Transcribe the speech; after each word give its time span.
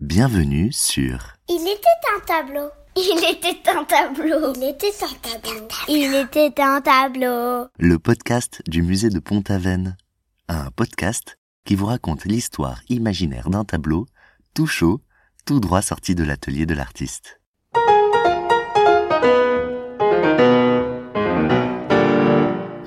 Bienvenue 0.00 0.70
sur 0.72 1.34
Il 1.48 1.60
était 1.66 1.88
un 2.16 2.20
tableau. 2.24 2.68
Il 2.96 3.18
était 3.28 3.68
un 3.68 3.84
tableau. 3.84 4.52
Il 4.54 4.64
était 4.64 4.92
un 5.02 5.14
tableau. 5.20 5.68
Il 5.88 6.14
était 6.14 6.62
un 6.62 6.80
tableau. 6.80 7.66
le 7.78 7.98
podcast 7.98 8.62
du 8.68 8.82
musée 8.82 9.10
de 9.10 9.18
Pont-Aven. 9.18 9.96
Un 10.48 10.70
podcast 10.70 11.38
qui 11.64 11.74
vous 11.74 11.86
raconte 11.86 12.24
l'histoire 12.26 12.80
imaginaire 12.88 13.50
d'un 13.50 13.64
tableau 13.64 14.06
tout 14.54 14.68
chaud, 14.68 15.00
tout 15.44 15.58
droit 15.58 15.82
sorti 15.82 16.14
de 16.14 16.22
l'atelier 16.22 16.64
de 16.64 16.74
l'artiste. 16.74 17.40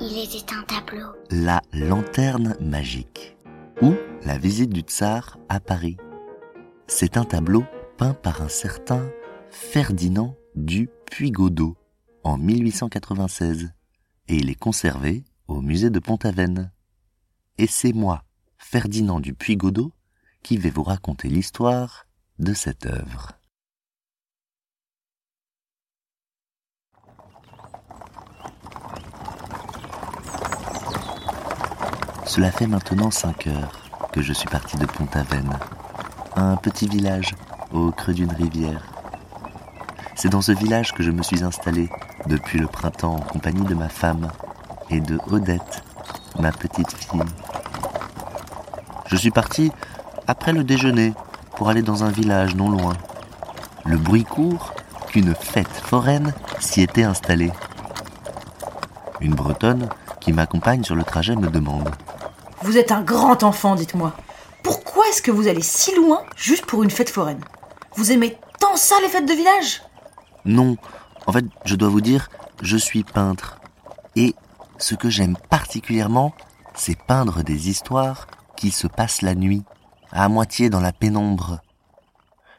Il 0.00 0.18
était 0.18 0.54
un 0.54 0.62
tableau. 0.62 1.08
La 1.30 1.60
lanterne 1.74 2.56
magique 2.60 3.36
ou 3.82 3.94
la 4.24 4.38
visite 4.38 4.70
du 4.70 4.80
tsar 4.80 5.38
à 5.50 5.60
Paris. 5.60 5.96
C'est 6.94 7.16
un 7.16 7.24
tableau 7.24 7.64
peint 7.96 8.12
par 8.12 8.42
un 8.42 8.48
certain 8.48 9.10
Ferdinand 9.50 10.36
du 10.54 10.90
Puygodot 11.10 11.74
en 12.22 12.36
1896 12.36 13.72
et 14.28 14.36
il 14.36 14.50
est 14.50 14.54
conservé 14.54 15.24
au 15.48 15.62
musée 15.62 15.88
de 15.88 15.98
Pont-Aven. 15.98 16.70
Et 17.56 17.66
c'est 17.66 17.94
moi, 17.94 18.24
Ferdinand 18.58 19.20
du 19.20 19.32
Puygodot, 19.32 19.90
qui 20.42 20.58
vais 20.58 20.68
vous 20.68 20.82
raconter 20.82 21.28
l'histoire 21.28 22.06
de 22.38 22.52
cette 22.52 22.84
œuvre. 22.84 23.32
Cela 32.26 32.52
fait 32.52 32.66
maintenant 32.66 33.10
cinq 33.10 33.46
heures 33.46 34.10
que 34.12 34.20
je 34.20 34.34
suis 34.34 34.48
parti 34.48 34.76
de 34.76 34.86
Pont-Aven, 34.86 35.58
un 36.36 36.56
petit 36.56 36.88
village 36.88 37.34
au 37.72 37.90
creux 37.90 38.14
d'une 38.14 38.32
rivière. 38.32 38.82
C'est 40.14 40.28
dans 40.28 40.42
ce 40.42 40.52
village 40.52 40.92
que 40.92 41.02
je 41.02 41.10
me 41.10 41.22
suis 41.22 41.42
installé 41.42 41.88
depuis 42.26 42.58
le 42.58 42.66
printemps 42.66 43.16
en 43.16 43.20
compagnie 43.20 43.64
de 43.64 43.74
ma 43.74 43.88
femme 43.88 44.30
et 44.90 45.00
de 45.00 45.18
Odette, 45.28 45.82
ma 46.38 46.52
petite 46.52 46.92
fille. 46.92 47.20
Je 49.06 49.16
suis 49.16 49.30
parti 49.30 49.72
après 50.26 50.52
le 50.52 50.64
déjeuner 50.64 51.12
pour 51.56 51.68
aller 51.68 51.82
dans 51.82 52.04
un 52.04 52.10
village 52.10 52.54
non 52.54 52.70
loin. 52.70 52.94
Le 53.84 53.98
bruit 53.98 54.24
court 54.24 54.72
qu'une 55.08 55.34
fête 55.34 55.68
foraine 55.68 56.32
s'y 56.60 56.82
était 56.82 57.02
installée. 57.02 57.52
Une 59.20 59.34
Bretonne 59.34 59.88
qui 60.20 60.32
m'accompagne 60.32 60.84
sur 60.84 60.94
le 60.94 61.04
trajet 61.04 61.36
me 61.36 61.48
demande 61.48 61.90
Vous 62.62 62.76
êtes 62.76 62.92
un 62.92 63.02
grand 63.02 63.42
enfant, 63.42 63.74
dites-moi. 63.74 64.12
Pourquoi 64.92 65.08
est-ce 65.08 65.22
que 65.22 65.30
vous 65.30 65.48
allez 65.48 65.62
si 65.62 65.94
loin 65.94 66.22
juste 66.36 66.66
pour 66.66 66.82
une 66.82 66.90
fête 66.90 67.08
foraine? 67.08 67.40
Vous 67.96 68.12
aimez 68.12 68.36
tant 68.60 68.76
ça 68.76 68.94
les 69.00 69.08
fêtes 69.08 69.24
de 69.24 69.32
village? 69.32 69.80
Non, 70.44 70.76
en 71.26 71.32
fait, 71.32 71.46
je 71.64 71.76
dois 71.76 71.88
vous 71.88 72.02
dire, 72.02 72.28
je 72.60 72.76
suis 72.76 73.02
peintre. 73.02 73.58
Et 74.16 74.34
ce 74.76 74.94
que 74.94 75.08
j'aime 75.08 75.38
particulièrement, 75.48 76.34
c'est 76.74 76.98
peindre 77.06 77.42
des 77.42 77.70
histoires 77.70 78.26
qui 78.54 78.70
se 78.70 78.86
passent 78.86 79.22
la 79.22 79.34
nuit, 79.34 79.62
à 80.10 80.28
moitié 80.28 80.68
dans 80.68 80.80
la 80.80 80.92
pénombre. 80.92 81.60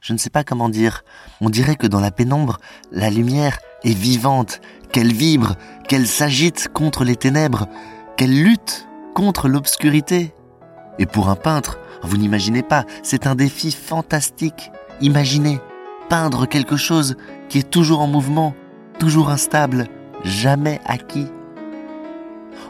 Je 0.01 0.13
ne 0.13 0.17
sais 0.17 0.31
pas 0.31 0.43
comment 0.43 0.69
dire, 0.69 1.03
on 1.39 1.51
dirait 1.51 1.75
que 1.75 1.85
dans 1.85 2.01
la 2.01 2.09
pénombre, 2.09 2.57
la 2.91 3.11
lumière 3.11 3.59
est 3.83 3.93
vivante, 3.93 4.59
qu'elle 4.91 5.13
vibre, 5.13 5.53
qu'elle 5.87 6.07
s'agite 6.07 6.69
contre 6.69 7.03
les 7.03 7.15
ténèbres, 7.15 7.67
qu'elle 8.17 8.41
lutte 8.43 8.87
contre 9.13 9.47
l'obscurité. 9.47 10.33
Et 10.97 11.05
pour 11.05 11.29
un 11.29 11.35
peintre, 11.35 11.77
vous 12.03 12.17
n'imaginez 12.17 12.63
pas, 12.63 12.85
c'est 13.01 13.27
un 13.27 13.35
défi 13.35 13.71
fantastique. 13.71 14.71
Imaginez, 15.01 15.59
peindre 16.09 16.45
quelque 16.45 16.77
chose 16.77 17.15
qui 17.49 17.59
est 17.59 17.69
toujours 17.69 18.01
en 18.01 18.07
mouvement, 18.07 18.53
toujours 18.99 19.29
instable, 19.29 19.87
jamais 20.23 20.79
acquis. 20.85 21.27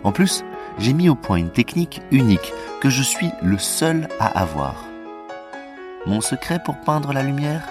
En 0.04 0.12
plus, 0.12 0.44
j'ai 0.80 0.94
mis 0.94 1.10
au 1.10 1.16
point 1.16 1.38
une 1.38 1.52
technique 1.52 2.02
unique 2.12 2.54
que 2.82 2.90
je 2.90 3.04
suis 3.04 3.32
le 3.42 3.58
seul 3.58 4.08
à 4.20 4.28
avoir. 4.28 4.86
Mon 6.06 6.22
secret 6.22 6.60
pour 6.64 6.80
peindre 6.82 7.14
la 7.14 7.24
lumière? 7.24 7.70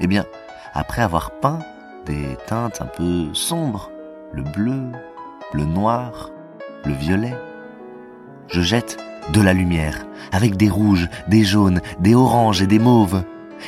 Eh 0.00 0.06
bien, 0.06 0.24
après 0.72 1.02
avoir 1.02 1.30
peint 1.40 1.60
des 2.06 2.36
teintes 2.46 2.80
un 2.80 2.86
peu 2.86 3.32
sombres, 3.32 3.90
le 4.32 4.42
bleu, 4.42 4.82
le 5.52 5.64
noir, 5.64 6.30
le 6.84 6.92
violet, 6.92 7.36
je 8.48 8.60
jette 8.60 8.98
de 9.32 9.40
la 9.40 9.52
lumière 9.52 10.06
avec 10.32 10.56
des 10.56 10.68
rouges, 10.68 11.08
des 11.28 11.44
jaunes, 11.44 11.80
des 12.00 12.14
oranges 12.14 12.62
et 12.62 12.66
des 12.66 12.78
mauves. 12.78 13.22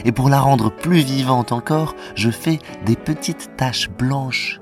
Et 0.05 0.13
pour 0.13 0.29
la 0.29 0.41
rendre 0.41 0.71
plus 0.71 1.01
vivante 1.01 1.53
encore, 1.53 1.95
je 2.15 2.31
fais 2.31 2.59
des 2.85 2.97
petites 2.97 3.57
taches 3.57 3.89
blanches, 3.89 4.61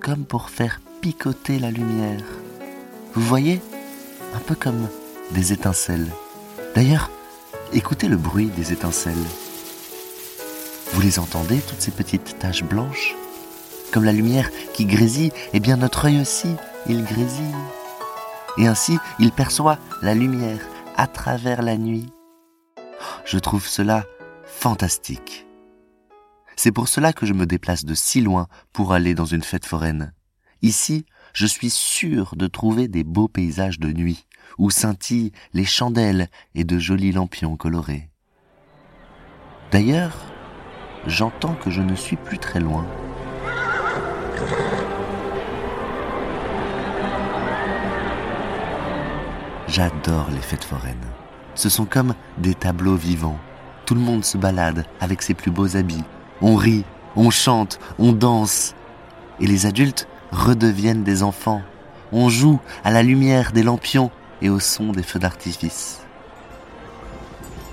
comme 0.00 0.24
pour 0.24 0.48
faire 0.48 0.80
picoter 1.00 1.58
la 1.58 1.70
lumière. 1.70 2.22
Vous 3.14 3.22
voyez? 3.22 3.60
Un 4.34 4.38
peu 4.38 4.54
comme 4.54 4.88
des 5.32 5.52
étincelles. 5.52 6.08
D'ailleurs, 6.74 7.10
écoutez 7.72 8.08
le 8.08 8.16
bruit 8.16 8.50
des 8.56 8.72
étincelles. 8.72 9.14
Vous 10.92 11.00
les 11.00 11.18
entendez, 11.18 11.58
toutes 11.58 11.80
ces 11.80 11.90
petites 11.90 12.38
taches 12.38 12.64
blanches? 12.64 13.16
Comme 13.92 14.04
la 14.04 14.12
lumière 14.12 14.50
qui 14.72 14.84
grésille, 14.84 15.32
eh 15.52 15.60
bien 15.60 15.76
notre 15.76 16.04
œil 16.04 16.20
aussi, 16.20 16.54
il 16.88 17.04
grésille. 17.04 17.56
Et 18.58 18.66
ainsi, 18.66 18.98
il 19.18 19.32
perçoit 19.32 19.78
la 20.02 20.14
lumière 20.14 20.60
à 20.96 21.06
travers 21.06 21.62
la 21.62 21.76
nuit. 21.76 22.06
Je 23.24 23.38
trouve 23.38 23.66
cela 23.66 24.04
fantastique. 24.44 25.46
C'est 26.56 26.72
pour 26.72 26.88
cela 26.88 27.12
que 27.12 27.26
je 27.26 27.32
me 27.32 27.46
déplace 27.46 27.84
de 27.84 27.94
si 27.94 28.20
loin 28.20 28.46
pour 28.72 28.92
aller 28.92 29.14
dans 29.14 29.24
une 29.24 29.42
fête 29.42 29.64
foraine. 29.64 30.12
Ici, 30.62 31.06
je 31.32 31.46
suis 31.46 31.70
sûr 31.70 32.34
de 32.36 32.46
trouver 32.46 32.88
des 32.88 33.04
beaux 33.04 33.28
paysages 33.28 33.78
de 33.78 33.92
nuit, 33.92 34.26
où 34.58 34.70
scintillent 34.70 35.32
les 35.54 35.64
chandelles 35.64 36.28
et 36.54 36.64
de 36.64 36.78
jolis 36.78 37.12
lampions 37.12 37.56
colorés. 37.56 38.10
D'ailleurs, 39.70 40.18
j'entends 41.06 41.54
que 41.54 41.70
je 41.70 41.80
ne 41.80 41.94
suis 41.94 42.16
plus 42.16 42.38
très 42.38 42.60
loin. 42.60 42.86
J'adore 49.70 50.26
les 50.32 50.40
fêtes 50.40 50.64
foraines. 50.64 50.96
Ce 51.54 51.68
sont 51.68 51.84
comme 51.84 52.14
des 52.38 52.54
tableaux 52.54 52.96
vivants. 52.96 53.38
Tout 53.86 53.94
le 53.94 54.00
monde 54.00 54.24
se 54.24 54.36
balade 54.36 54.84
avec 55.00 55.22
ses 55.22 55.32
plus 55.32 55.52
beaux 55.52 55.76
habits. 55.76 56.02
On 56.42 56.56
rit, 56.56 56.84
on 57.14 57.30
chante, 57.30 57.78
on 58.00 58.12
danse. 58.12 58.74
Et 59.38 59.46
les 59.46 59.66
adultes 59.66 60.08
redeviennent 60.32 61.04
des 61.04 61.22
enfants. 61.22 61.62
On 62.10 62.28
joue 62.28 62.58
à 62.82 62.90
la 62.90 63.04
lumière 63.04 63.52
des 63.52 63.62
lampions 63.62 64.10
et 64.42 64.50
au 64.50 64.58
son 64.58 64.90
des 64.90 65.04
feux 65.04 65.20
d'artifice. 65.20 66.00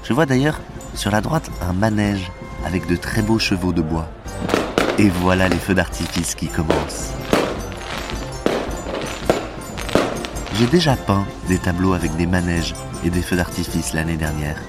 Je 0.04 0.14
vois 0.14 0.28
d'ailleurs 0.28 0.60
sur 0.94 1.10
la 1.10 1.22
droite 1.22 1.50
un 1.68 1.74
manège 1.74 2.32
avec 2.64 2.86
de 2.86 2.96
très 2.96 3.24
beaux 3.24 3.40
chevaux 3.40 3.74
de 3.74 3.82
bois. 3.82 4.08
Et 5.00 5.10
voilà 5.10 5.50
les 5.50 5.58
feux 5.58 5.74
d'artifice 5.74 6.36
qui 6.36 6.48
commencent. 6.48 7.12
J'ai 10.58 10.66
déjà 10.66 10.96
peint 10.96 11.24
des 11.48 11.60
tableaux 11.60 11.94
avec 11.94 12.16
des 12.16 12.26
manèges 12.26 12.74
et 13.04 13.12
des 13.12 13.22
feux 13.22 13.36
d'artifice 13.36 13.94
l'année 13.94 14.18
dernière. 14.18 14.60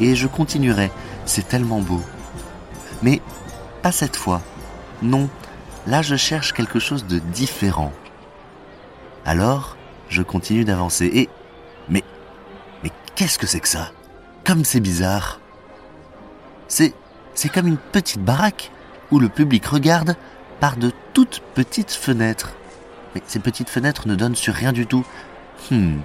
Et 0.00 0.16
je 0.16 0.26
continuerai, 0.28 0.90
c'est 1.26 1.46
tellement 1.46 1.80
beau. 1.80 2.00
Mais 3.02 3.20
pas 3.82 3.92
cette 3.92 4.16
fois. 4.16 4.40
Non, 5.02 5.28
là 5.86 6.00
je 6.00 6.16
cherche 6.16 6.54
quelque 6.54 6.78
chose 6.78 7.04
de 7.04 7.18
différent. 7.18 7.92
Alors, 9.26 9.76
je 10.08 10.22
continue 10.22 10.64
d'avancer 10.64 11.04
et... 11.04 11.28
Mais... 11.90 12.02
Mais 12.82 12.90
qu'est-ce 13.14 13.38
que 13.38 13.46
c'est 13.46 13.60
que 13.60 13.68
ça? 13.68 13.90
Comme 14.42 14.64
c'est 14.64 14.80
bizarre. 14.80 15.40
C'est... 16.66 16.94
C'est 17.34 17.50
comme 17.50 17.66
une 17.66 17.76
petite 17.76 18.24
baraque 18.24 18.70
où 19.10 19.18
le 19.18 19.28
public 19.28 19.66
regarde 19.66 20.16
par 20.60 20.78
de 20.78 20.92
toutes 21.12 21.42
petites 21.54 21.92
fenêtres. 21.92 22.54
Mais 23.16 23.22
ces 23.26 23.38
petites 23.38 23.70
fenêtres 23.70 24.08
ne 24.08 24.14
donnent 24.14 24.34
sur 24.34 24.52
rien 24.52 24.74
du 24.74 24.86
tout. 24.86 25.02
Hmm. 25.70 26.00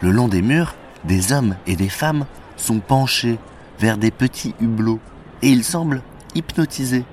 Le 0.00 0.10
long 0.10 0.26
des 0.26 0.42
murs, 0.42 0.74
des 1.04 1.32
hommes 1.32 1.54
et 1.68 1.76
des 1.76 1.88
femmes 1.88 2.26
sont 2.56 2.80
penchés 2.80 3.38
vers 3.78 3.98
des 3.98 4.10
petits 4.10 4.56
hublots 4.60 4.98
et 5.42 5.50
ils 5.50 5.62
semblent 5.62 6.02
hypnotisés. 6.34 7.04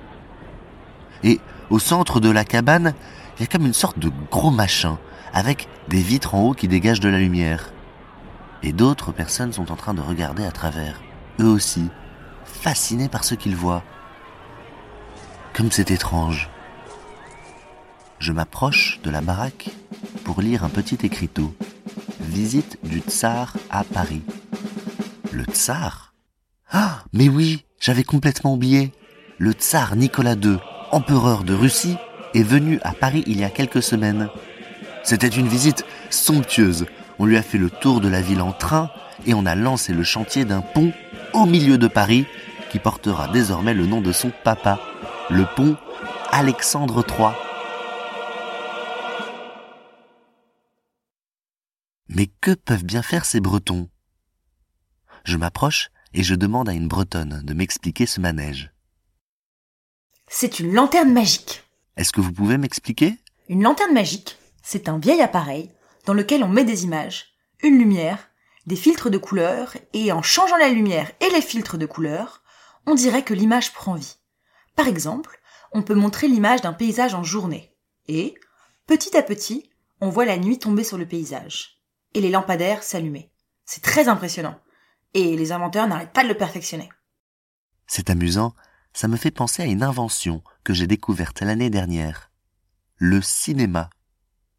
Et 1.22 1.38
au 1.70 1.78
centre 1.78 2.18
de 2.18 2.28
la 2.28 2.44
cabane, 2.44 2.94
il 3.38 3.42
y 3.42 3.44
a 3.44 3.46
comme 3.46 3.64
une 3.64 3.72
sorte 3.72 4.00
de 4.00 4.10
gros 4.32 4.50
machin 4.50 4.98
avec 5.32 5.68
des 5.86 6.02
vitres 6.02 6.34
en 6.34 6.48
haut 6.48 6.54
qui 6.54 6.66
dégagent 6.66 6.98
de 6.98 7.08
la 7.08 7.20
lumière. 7.20 7.70
Et 8.64 8.72
d'autres 8.72 9.12
personnes 9.12 9.52
sont 9.52 9.70
en 9.70 9.76
train 9.76 9.94
de 9.94 10.00
regarder 10.00 10.44
à 10.44 10.50
travers, 10.50 11.00
eux 11.38 11.46
aussi, 11.46 11.90
fascinés 12.44 13.08
par 13.08 13.22
ce 13.22 13.36
qu'ils 13.36 13.54
voient. 13.54 13.84
Comme 15.52 15.70
c'est 15.70 15.92
étrange. 15.92 16.50
Je 18.18 18.32
m'approche 18.32 18.98
de 19.02 19.10
la 19.10 19.20
baraque 19.20 19.70
pour 20.24 20.40
lire 20.40 20.64
un 20.64 20.68
petit 20.68 20.98
écriteau. 21.04 21.54
Visite 22.20 22.78
du 22.82 23.00
tsar 23.00 23.54
à 23.70 23.84
Paris. 23.84 24.22
Le 25.32 25.44
tsar? 25.44 26.14
Ah, 26.70 27.04
mais 27.12 27.28
oui, 27.28 27.64
j'avais 27.78 28.04
complètement 28.04 28.54
oublié. 28.54 28.92
Le 29.38 29.52
tsar 29.52 29.96
Nicolas 29.96 30.34
II, 30.34 30.56
empereur 30.90 31.44
de 31.44 31.54
Russie, 31.54 31.96
est 32.34 32.42
venu 32.42 32.80
à 32.82 32.92
Paris 32.92 33.22
il 33.26 33.38
y 33.38 33.44
a 33.44 33.50
quelques 33.50 33.82
semaines. 33.82 34.28
C'était 35.02 35.28
une 35.28 35.48
visite 35.48 35.84
somptueuse. 36.10 36.86
On 37.18 37.26
lui 37.26 37.36
a 37.36 37.42
fait 37.42 37.58
le 37.58 37.70
tour 37.70 38.00
de 38.00 38.08
la 38.08 38.22
ville 38.22 38.42
en 38.42 38.52
train 38.52 38.90
et 39.26 39.34
on 39.34 39.46
a 39.46 39.54
lancé 39.54 39.92
le 39.92 40.02
chantier 40.02 40.44
d'un 40.44 40.62
pont 40.62 40.92
au 41.32 41.46
milieu 41.46 41.78
de 41.78 41.86
Paris 41.86 42.26
qui 42.70 42.78
portera 42.78 43.28
désormais 43.28 43.74
le 43.74 43.86
nom 43.86 44.00
de 44.00 44.12
son 44.12 44.32
papa, 44.42 44.78
le 45.30 45.44
pont 45.54 45.76
Alexandre 46.32 47.04
III. 47.06 47.45
Mais 52.16 52.28
que 52.40 52.52
peuvent 52.52 52.82
bien 52.82 53.02
faire 53.02 53.26
ces 53.26 53.40
Bretons? 53.40 53.90
Je 55.24 55.36
m'approche 55.36 55.90
et 56.14 56.22
je 56.22 56.34
demande 56.34 56.66
à 56.66 56.72
une 56.72 56.88
Bretonne 56.88 57.42
de 57.44 57.52
m'expliquer 57.52 58.06
ce 58.06 58.22
manège. 58.22 58.72
C'est 60.26 60.58
une 60.58 60.72
lanterne 60.72 61.12
magique. 61.12 61.62
Est-ce 61.98 62.14
que 62.14 62.22
vous 62.22 62.32
pouvez 62.32 62.56
m'expliquer? 62.56 63.18
Une 63.50 63.62
lanterne 63.62 63.92
magique, 63.92 64.38
c'est 64.62 64.88
un 64.88 64.98
vieil 64.98 65.20
appareil 65.20 65.70
dans 66.06 66.14
lequel 66.14 66.42
on 66.42 66.48
met 66.48 66.64
des 66.64 66.84
images, 66.84 67.34
une 67.62 67.76
lumière, 67.76 68.30
des 68.64 68.76
filtres 68.76 69.10
de 69.10 69.18
couleurs, 69.18 69.76
et 69.92 70.10
en 70.10 70.22
changeant 70.22 70.56
la 70.56 70.70
lumière 70.70 71.12
et 71.20 71.28
les 71.34 71.42
filtres 71.42 71.76
de 71.76 71.84
couleurs, 71.84 72.42
on 72.86 72.94
dirait 72.94 73.24
que 73.24 73.34
l'image 73.34 73.74
prend 73.74 73.94
vie. 73.94 74.16
Par 74.74 74.88
exemple, 74.88 75.38
on 75.72 75.82
peut 75.82 75.94
montrer 75.94 76.28
l'image 76.28 76.62
d'un 76.62 76.72
paysage 76.72 77.12
en 77.12 77.24
journée, 77.24 77.76
et, 78.08 78.34
petit 78.86 79.18
à 79.18 79.22
petit, 79.22 79.68
on 80.00 80.08
voit 80.08 80.24
la 80.24 80.38
nuit 80.38 80.58
tomber 80.58 80.82
sur 80.82 80.96
le 80.96 81.06
paysage, 81.06 81.75
et 82.16 82.20
les 82.22 82.30
lampadaires 82.30 82.82
s'allumer. 82.82 83.30
C'est 83.66 83.82
très 83.82 84.08
impressionnant, 84.08 84.58
et 85.12 85.36
les 85.36 85.52
inventeurs 85.52 85.86
n'arrêtent 85.86 86.14
pas 86.14 86.22
de 86.22 86.28
le 86.28 86.36
perfectionner. 86.36 86.88
C'est 87.86 88.08
amusant, 88.08 88.54
ça 88.94 89.06
me 89.06 89.18
fait 89.18 89.30
penser 89.30 89.62
à 89.62 89.66
une 89.66 89.82
invention 89.82 90.42
que 90.64 90.72
j'ai 90.72 90.86
découverte 90.86 91.42
l'année 91.42 91.68
dernière. 91.68 92.30
Le 92.96 93.20
cinéma. 93.20 93.90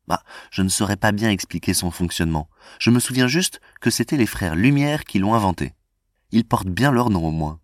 Bah, 0.07 0.21
je 0.51 0.61
ne 0.61 0.69
saurais 0.69 0.97
pas 0.97 1.11
bien 1.11 1.31
expliquer 1.31 1.73
son 1.73 1.89
fonctionnement. 1.89 2.47
Je 2.79 2.91
me 2.91 2.99
souviens 2.99 3.27
juste 3.27 3.59
que 3.81 3.89
c'était 3.89 4.17
les 4.17 4.27
frères 4.27 4.55
Lumière 4.55 5.03
qui 5.03 5.17
l'ont 5.17 5.33
inventé. 5.33 5.73
Ils 6.29 6.45
portent 6.45 6.67
bien 6.67 6.91
leur 6.91 7.09
nom 7.09 7.25
au 7.25 7.31
moins. 7.31 7.59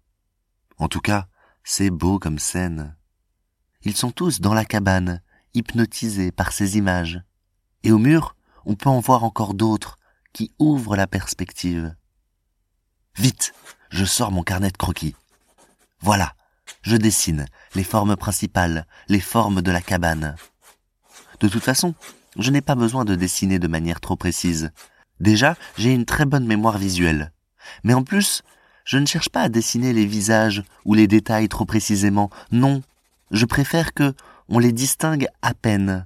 En 0.77 0.87
tout 0.87 1.01
cas, 1.01 1.27
c'est 1.63 1.91
beau 1.91 2.17
comme 2.17 2.39
scène. 2.39 2.95
Ils 3.83 3.95
sont 3.95 4.11
tous 4.11 4.41
dans 4.41 4.55
la 4.55 4.65
cabane, 4.65 5.21
hypnotisés 5.53 6.31
par 6.31 6.51
ces 6.51 6.77
images. 6.77 7.21
Et 7.83 7.91
au 7.91 7.99
mur, 7.99 8.35
on 8.65 8.75
peut 8.75 8.89
en 8.89 8.99
voir 8.99 9.23
encore 9.23 9.53
d'autres 9.53 9.97
qui 10.33 10.51
ouvrent 10.59 10.95
la 10.95 11.07
perspective. 11.07 11.95
Vite, 13.17 13.53
je 13.89 14.05
sors 14.05 14.31
mon 14.31 14.43
carnet 14.43 14.71
de 14.71 14.77
croquis. 14.77 15.15
Voilà, 16.01 16.33
je 16.81 16.97
dessine 16.97 17.45
les 17.75 17.83
formes 17.83 18.15
principales, 18.15 18.87
les 19.07 19.19
formes 19.19 19.61
de 19.61 19.71
la 19.71 19.81
cabane. 19.81 20.35
De 21.39 21.47
toute 21.47 21.63
façon, 21.63 21.93
je 22.37 22.51
n'ai 22.51 22.61
pas 22.61 22.75
besoin 22.75 23.05
de 23.05 23.15
dessiner 23.15 23.59
de 23.59 23.67
manière 23.67 24.01
trop 24.01 24.15
précise. 24.15 24.71
Déjà, 25.19 25.55
j'ai 25.77 25.93
une 25.93 26.05
très 26.05 26.25
bonne 26.25 26.45
mémoire 26.45 26.77
visuelle. 26.77 27.31
Mais 27.83 27.93
en 27.93 28.03
plus, 28.03 28.41
je 28.85 28.97
ne 28.97 29.05
cherche 29.05 29.29
pas 29.29 29.43
à 29.43 29.49
dessiner 29.49 29.93
les 29.93 30.05
visages 30.05 30.63
ou 30.85 30.93
les 30.93 31.07
détails 31.07 31.49
trop 31.49 31.65
précisément. 31.65 32.29
Non, 32.51 32.81
je 33.31 33.45
préfère 33.45 33.93
que 33.93 34.13
on 34.49 34.59
les 34.59 34.71
distingue 34.71 35.27
à 35.41 35.53
peine. 35.53 36.05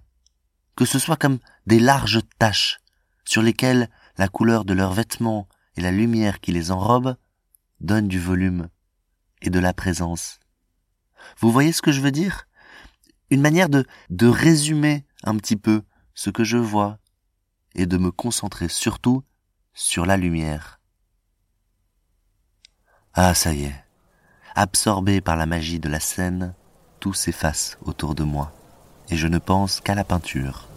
Que 0.78 0.86
ce 0.86 1.00
soit 1.00 1.18
comme 1.18 1.40
des 1.66 1.80
larges 1.80 2.22
taches 2.38 2.78
sur 3.26 3.42
lesquelles 3.42 3.90
la 4.18 4.28
couleur 4.28 4.64
de 4.64 4.76
leurs 4.76 4.94
vêtements 4.94 5.50
et 5.76 5.82
la 5.82 5.92
lumière 5.92 6.40
qui 6.40 6.52
les 6.52 6.70
enrobe 6.70 7.18
donnent 7.80 8.08
du 8.08 8.20
volume 8.20 8.70
et 9.42 9.50
de 9.50 9.58
la 9.58 9.74
présence. 9.74 10.40
Vous 11.40 11.52
voyez 11.52 11.72
ce 11.72 11.82
que 11.82 11.92
je 11.92 12.00
veux 12.00 12.12
dire? 12.12 12.48
Une 13.32 13.42
manière 13.42 13.70
de, 13.70 13.86
de 14.12 14.28
résumer 14.28 15.04
un 15.24 15.36
petit 15.38 15.56
peu 15.56 15.82
ce 16.14 16.30
que 16.30 16.44
je 16.44 16.58
vois 16.58 17.00
et 17.74 17.88
de 17.88 17.98
me 17.98 18.12
concentrer 18.12 18.70
surtout 18.70 19.24
sur 19.74 20.06
la 20.06 20.16
lumière. 20.16 20.80
Ah, 23.16 23.34
ça 23.34 23.52
y 23.52 23.64
est. 23.64 23.86
Absorbé 24.54 25.22
par 25.22 25.38
la 25.38 25.48
magie 25.48 25.80
de 25.80 25.90
la 25.90 26.00
scène, 26.00 26.54
tout 27.00 27.14
s'efface 27.14 27.80
autour 27.82 28.14
de 28.14 28.24
moi 28.24 28.57
et 29.10 29.16
je 29.16 29.28
ne 29.28 29.38
pense 29.38 29.80
qu'à 29.80 29.96
la 29.96 30.04
peinture. 30.04 30.68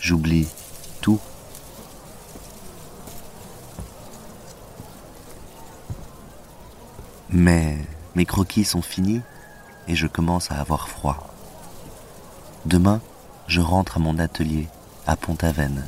J'oublie 0.00 0.48
tout. 1.00 1.20
Mais 7.30 7.78
mes 8.14 8.24
croquis 8.24 8.64
sont 8.64 8.82
finis 8.82 9.20
et 9.86 9.94
je 9.94 10.06
commence 10.06 10.50
à 10.50 10.56
avoir 10.56 10.88
froid. 10.88 11.34
Demain, 12.66 13.00
je 13.46 13.60
rentre 13.60 13.96
à 13.96 14.00
mon 14.00 14.18
atelier 14.18 14.66
à 15.06 15.16
Pont-Aven 15.16 15.86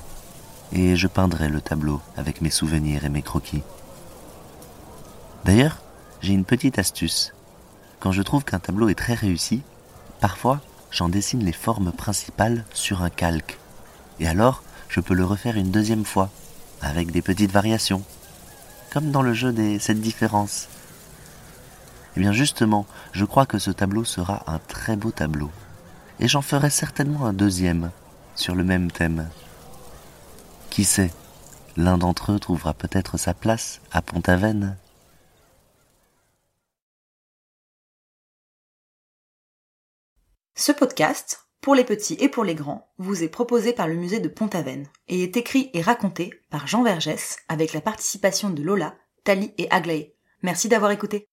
et 0.73 0.97
je 0.97 1.07
peindrai 1.07 1.49
le 1.49 1.61
tableau 1.61 2.01
avec 2.17 2.41
mes 2.41 2.51
souvenirs 2.51 3.05
et 3.05 3.09
mes 3.09 3.23
croquis. 3.23 3.63
D'ailleurs, 5.45 5.79
j'ai 6.21 6.33
une 6.33 6.45
petite 6.45 6.79
astuce. 6.79 7.33
Quand 7.99 8.13
je 8.13 8.23
trouve 8.23 8.45
qu'un 8.45 8.59
tableau 8.59 8.89
est 8.89 8.95
très 8.95 9.15
réussi, 9.15 9.63
parfois 10.21 10.61
j'en 10.91 11.09
dessine 11.09 11.45
les 11.45 11.53
formes 11.53 11.93
principales 11.93 12.65
sur 12.73 13.03
un 13.03 13.11
calque. 13.11 13.59
Et 14.19 14.29
alors, 14.29 14.63
je 14.89 15.01
peux 15.01 15.15
le 15.15 15.25
refaire 15.25 15.57
une 15.57 15.71
deuxième 15.71 16.05
fois, 16.05 16.31
avec 16.83 17.11
des 17.11 17.23
petites 17.23 17.53
variations. 17.53 18.03
Comme 18.93 19.11
dans 19.11 19.23
le 19.23 19.33
jeu 19.33 19.53
des 19.53 19.79
sept 19.79 20.01
différences. 20.01 20.69
Eh 22.17 22.21
bien 22.21 22.33
justement, 22.33 22.87
je 23.13 23.25
crois 23.25 23.47
que 23.47 23.59
ce 23.59 23.71
tableau 23.71 24.05
sera 24.05 24.43
un 24.47 24.59
très 24.59 24.97
beau 24.97 25.13
tableau. 25.13 25.51
Et 26.19 26.29
j'en 26.29 26.43
ferai 26.43 26.71
certainement 26.71 27.25
un 27.25 27.33
deuxième, 27.33 27.91
sur 28.35 28.55
le 28.55 28.65
même 28.65 28.91
thème. 28.91 29.29
Qui 30.71 30.85
sait, 30.85 31.13
l'un 31.77 31.99
d'entre 31.99 32.33
eux 32.33 32.39
trouvera 32.39 32.75
peut-être 32.75 33.17
sa 33.17 33.33
place 33.33 33.81
à 33.93 34.03
Pont-Aven. 34.03 34.77
Ce 40.61 40.73
podcast, 40.73 41.49
pour 41.63 41.75
les 41.75 41.85
petits 41.85 42.19
et 42.21 42.29
pour 42.29 42.45
les 42.45 42.55
grands, 42.55 42.93
vous 42.99 43.23
est 43.23 43.31
proposé 43.31 43.73
par 43.73 43.89
le 43.89 43.95
musée 43.95 44.21
de 44.21 44.29
Pont-Aven 44.29 44.87
et 45.09 45.23
est 45.23 45.39
écrit 45.39 45.71
et 45.73 45.81
raconté 45.81 46.35
par 46.51 46.67
Jean 46.67 46.83
Vergès 46.83 47.39
avec 47.49 47.73
la 47.73 47.81
participation 47.81 48.51
de 48.51 48.63
Lola, 48.63 48.95
Tali 49.25 49.55
et 49.57 49.71
Aglaé. 49.71 50.19
Merci 50.43 50.69
d'avoir 50.69 50.91
écouté. 50.91 51.30